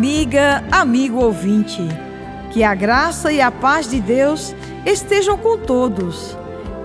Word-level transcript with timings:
dia, 0.00 0.64
amigo 0.70 1.18
ouvinte. 1.20 1.82
Que 2.52 2.62
a 2.62 2.74
graça 2.74 3.32
e 3.32 3.40
a 3.40 3.50
paz 3.50 3.90
de 3.90 4.00
Deus 4.00 4.54
estejam 4.86 5.36
com 5.36 5.58
todos. 5.58 6.36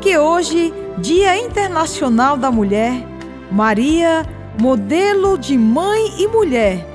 Que 0.02 0.18
hoje, 0.18 0.74
Dia 0.98 1.38
Internacional 1.38 2.36
da 2.36 2.52
Mulher, 2.52 3.06
Maria, 3.52 4.26
modelo 4.60 5.38
de 5.38 5.58
mãe 5.58 6.22
e 6.22 6.28
mulher, 6.28 6.86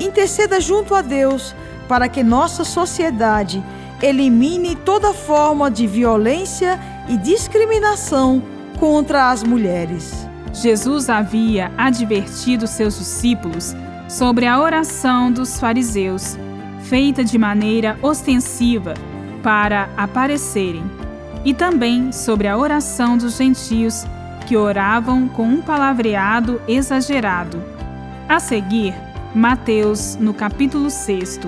interceda 0.00 0.60
junto 0.60 0.94
a 0.94 1.02
Deus 1.02 1.54
para 1.88 2.08
que 2.08 2.22
nossa 2.22 2.64
sociedade 2.64 3.62
elimine 4.02 4.74
toda 4.76 5.14
forma 5.14 5.70
de 5.70 5.86
violência 5.86 6.80
e 7.08 7.16
discriminação 7.16 8.42
contra 8.78 9.30
as 9.30 9.42
mulheres. 9.42 10.26
Jesus 10.52 11.08
havia 11.08 11.70
advertido 11.76 12.66
seus 12.66 12.98
discípulos 12.98 13.74
sobre 14.08 14.46
a 14.46 14.60
oração 14.60 15.32
dos 15.32 15.58
fariseus, 15.58 16.38
feita 16.82 17.24
de 17.24 17.38
maneira 17.38 17.98
ostensiva 18.02 18.94
para 19.42 19.88
aparecerem, 19.96 20.84
e 21.44 21.54
também 21.54 22.12
sobre 22.12 22.48
a 22.48 22.56
oração 22.56 23.16
dos 23.16 23.36
gentios, 23.36 24.04
que 24.46 24.56
oravam 24.56 25.28
com 25.28 25.44
um 25.44 25.60
palavreado 25.60 26.60
exagerado. 26.68 27.62
A 28.28 28.38
seguir, 28.38 28.94
Mateus, 29.34 30.16
no 30.16 30.32
capítulo 30.32 30.88
6, 30.88 31.40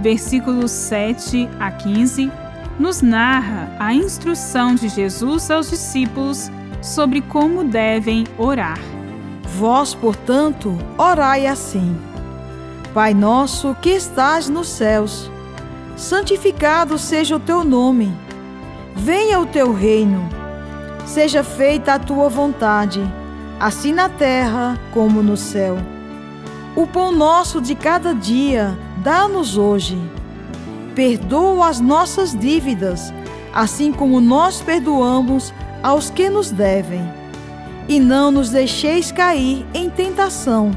versículos 0.00 0.70
7 0.70 1.48
a 1.60 1.70
15, 1.70 2.30
nos 2.78 3.02
narra 3.02 3.70
a 3.78 3.94
instrução 3.94 4.74
de 4.74 4.88
Jesus 4.88 5.50
aos 5.50 5.70
discípulos 5.70 6.50
sobre 6.82 7.20
como 7.20 7.62
devem 7.62 8.24
orar. 8.38 8.78
Vós, 9.58 9.94
portanto, 9.94 10.78
orai 10.96 11.46
assim: 11.46 11.96
Pai 12.94 13.12
nosso 13.12 13.74
que 13.80 13.90
estás 13.90 14.48
nos 14.48 14.68
céus, 14.68 15.30
santificado 15.96 16.96
seja 16.98 17.36
o 17.36 17.40
teu 17.40 17.64
nome. 17.64 18.12
Venha 18.94 19.40
o 19.40 19.46
teu 19.46 19.72
reino. 19.72 20.28
Seja 21.04 21.42
feita 21.42 21.94
a 21.94 21.98
tua 21.98 22.28
vontade, 22.28 23.00
assim 23.58 23.92
na 23.92 24.08
terra 24.08 24.78
como 24.92 25.22
no 25.22 25.36
céu. 25.36 25.76
O 26.76 26.86
pão 26.86 27.10
nosso 27.10 27.60
de 27.60 27.74
cada 27.74 28.14
dia, 28.14 28.78
dá-nos 28.98 29.56
hoje. 29.56 29.98
Perdoa 30.94 31.68
as 31.68 31.80
nossas 31.80 32.32
dívidas, 32.32 33.12
assim 33.52 33.92
como 33.92 34.20
nós 34.20 34.60
perdoamos 34.60 35.52
aos 35.82 36.10
que 36.10 36.30
nos 36.30 36.50
devem. 36.50 37.19
E 37.90 37.98
não 37.98 38.30
nos 38.30 38.50
deixeis 38.50 39.10
cair 39.10 39.66
em 39.74 39.90
tentação, 39.90 40.70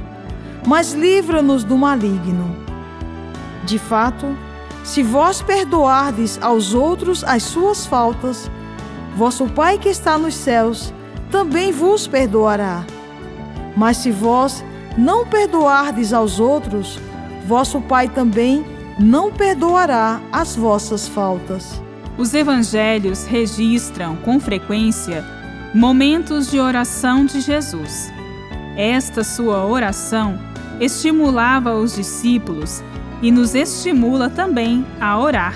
mas 0.65 0.93
livra-nos 0.93 1.63
do 1.63 1.77
maligno. 1.77 2.55
De 3.63 3.77
fato, 3.77 4.35
se 4.83 5.03
vós 5.03 5.39
perdoardes 5.39 6.39
aos 6.41 6.73
outros 6.73 7.23
as 7.23 7.43
suas 7.43 7.85
faltas, 7.85 8.49
vosso 9.15 9.45
Pai 9.45 9.77
que 9.77 9.89
está 9.89 10.17
nos 10.17 10.33
céus 10.33 10.91
também 11.29 11.71
vos 11.71 12.07
perdoará. 12.07 12.83
Mas 13.77 13.97
se 13.97 14.09
vós 14.09 14.65
não 14.97 15.23
perdoardes 15.23 16.13
aos 16.13 16.39
outros, 16.39 16.97
vosso 17.45 17.79
Pai 17.79 18.07
também 18.07 18.65
não 18.97 19.31
perdoará 19.31 20.19
as 20.31 20.55
vossas 20.55 21.07
faltas. 21.07 21.79
Os 22.17 22.33
evangelhos 22.33 23.25
registram 23.25 24.15
com 24.15 24.39
frequência 24.39 25.42
momentos 25.73 26.51
de 26.51 26.59
oração 26.59 27.25
de 27.25 27.41
Jesus. 27.41 28.13
Esta 28.77 29.23
sua 29.23 29.65
oração 29.65 30.37
estimulava 30.79 31.73
os 31.73 31.95
discípulos 31.95 32.83
e 33.21 33.31
nos 33.31 33.55
estimula 33.55 34.29
também 34.29 34.85
a 35.01 35.17
orar. 35.17 35.55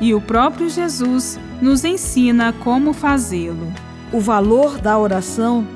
E 0.00 0.14
o 0.14 0.20
próprio 0.20 0.68
Jesus 0.68 1.38
nos 1.60 1.84
ensina 1.84 2.52
como 2.52 2.92
fazê-lo. 2.92 3.72
O 4.12 4.20
valor 4.20 4.76
da 4.78 4.98
oração 4.98 5.66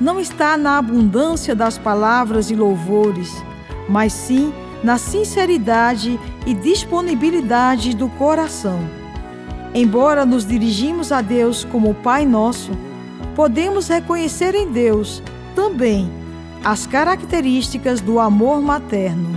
não 0.00 0.18
está 0.18 0.56
na 0.56 0.78
abundância 0.78 1.54
das 1.54 1.78
palavras 1.78 2.50
e 2.50 2.56
louvores, 2.56 3.30
mas 3.88 4.12
sim 4.12 4.52
na 4.82 4.98
sinceridade 4.98 6.18
e 6.44 6.54
disponibilidade 6.54 7.94
do 7.94 8.08
coração. 8.08 8.80
Embora 9.74 10.26
nos 10.26 10.44
dirigimos 10.44 11.12
a 11.12 11.20
Deus 11.20 11.64
como 11.64 11.94
Pai 11.94 12.26
Nosso, 12.26 12.72
podemos 13.34 13.88
reconhecer 13.88 14.54
em 14.54 14.70
Deus 14.70 15.22
também 15.54 16.10
as 16.64 16.86
características 16.86 18.00
do 18.00 18.20
amor 18.20 18.62
materno. 18.62 19.34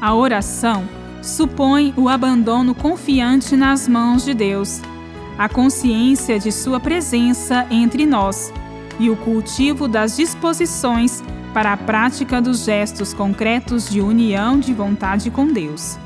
A 0.00 0.14
oração 0.14 0.84
supõe 1.22 1.94
o 1.96 2.08
abandono 2.08 2.74
confiante 2.74 3.56
nas 3.56 3.88
mãos 3.88 4.24
de 4.24 4.34
Deus, 4.34 4.80
a 5.38 5.48
consciência 5.48 6.38
de 6.38 6.50
Sua 6.50 6.80
presença 6.80 7.66
entre 7.70 8.06
nós 8.06 8.52
e 8.98 9.10
o 9.10 9.16
cultivo 9.16 9.86
das 9.86 10.16
disposições 10.16 11.22
para 11.52 11.72
a 11.72 11.76
prática 11.76 12.40
dos 12.40 12.64
gestos 12.64 13.14
concretos 13.14 13.88
de 13.88 14.00
união 14.00 14.58
de 14.58 14.72
vontade 14.72 15.30
com 15.30 15.46
Deus. 15.46 15.98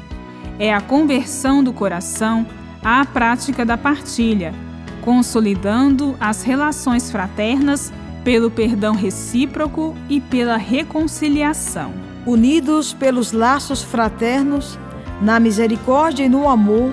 É 0.59 0.73
a 0.73 0.81
conversão 0.81 1.63
do 1.65 1.73
coração 1.73 2.47
à 2.83 3.05
prática 3.05 3.65
da 3.65 3.77
partilha, 3.77 4.55
consolidando 5.01 6.17
as 6.21 6.43
relações 6.43 7.11
fraternas 7.11 7.93
pelo 8.25 8.51
perdão 8.51 8.95
recíproco 8.95 9.95
e 10.09 10.21
pela 10.21 10.57
reconciliação. 10.57 11.93
Unidos 12.27 12.93
pelos 12.93 13.33
laços 13.33 13.83
fraternos, 13.83 14.79
na 15.23 15.41
misericórdia 15.41 16.25
e 16.25 16.29
no 16.29 16.49
amor, 16.49 16.93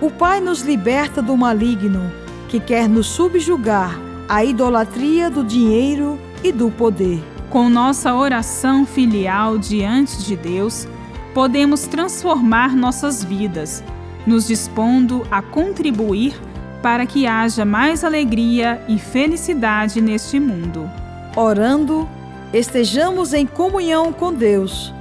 o 0.00 0.10
Pai 0.10 0.40
nos 0.40 0.62
liberta 0.62 1.20
do 1.20 1.36
maligno 1.36 2.10
que 2.48 2.58
quer 2.58 2.88
nos 2.88 3.06
subjugar 3.06 3.98
à 4.28 4.44
idolatria 4.44 5.30
do 5.30 5.44
dinheiro 5.44 6.18
e 6.42 6.50
do 6.50 6.70
poder. 6.70 7.22
Com 7.50 7.68
nossa 7.68 8.14
oração 8.14 8.84
filial 8.84 9.58
diante 9.58 10.22
de 10.24 10.36
Deus, 10.36 10.88
podemos 11.32 11.86
transformar 11.86 12.74
nossas 12.74 13.22
vidas 13.22 13.82
nos 14.26 14.46
dispondo 14.46 15.26
a 15.30 15.42
contribuir 15.42 16.34
para 16.84 17.06
que 17.06 17.26
haja 17.26 17.64
mais 17.64 18.04
alegria 18.04 18.78
e 18.86 18.98
felicidade 18.98 20.02
neste 20.02 20.38
mundo. 20.38 20.90
Orando, 21.34 22.06
estejamos 22.52 23.32
em 23.32 23.46
comunhão 23.46 24.12
com 24.12 24.30
Deus, 24.30 24.92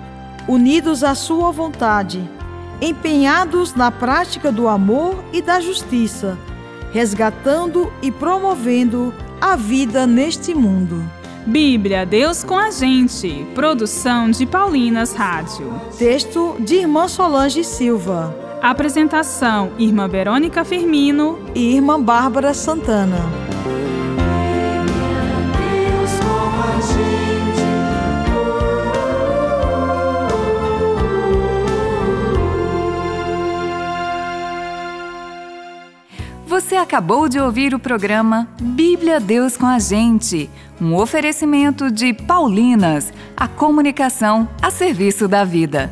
unidos 0.48 1.04
à 1.04 1.14
Sua 1.14 1.52
vontade, 1.52 2.24
empenhados 2.82 3.76
na 3.76 3.92
prática 3.92 4.50
do 4.50 4.70
amor 4.70 5.22
e 5.34 5.42
da 5.42 5.60
justiça, 5.60 6.38
resgatando 6.94 7.92
e 8.02 8.10
promovendo 8.10 9.14
a 9.42 9.58
vida 9.58 10.08
neste 10.08 10.56
mundo. 10.56 11.04
Bíblia, 11.46 12.06
Deus 12.06 12.46
com 12.46 12.58
a 12.58 12.72
gente. 12.72 13.46
Produção 13.54 14.32
de 14.32 14.46
Paulinas 14.46 15.14
Rádio. 15.14 15.82
Texto 15.98 16.56
de 16.62 16.76
Irmã 16.76 17.10
Solange 17.10 17.62
Silva. 17.62 18.43
Apresentação: 18.64 19.74
Irmã 19.78 20.08
Verônica 20.08 20.64
Firmino 20.64 21.38
e 21.54 21.76
Irmã 21.76 22.02
Bárbara 22.02 22.54
Santana. 22.54 23.18
Você 36.48 36.78
acabou 36.78 37.28
de 37.28 37.42
ouvir 37.42 37.74
o 37.76 37.80
programa 37.80 38.48
Bíblia 38.62 39.20
Deus 39.20 39.58
com 39.58 39.66
a 39.66 39.78
Gente, 39.78 40.50
um 40.80 40.96
oferecimento 40.96 41.92
de 41.92 42.14
Paulinas, 42.14 43.12
a 43.36 43.46
comunicação 43.46 44.48
a 44.62 44.72
serviço 44.72 45.28
da 45.28 45.44
vida. 45.44 45.92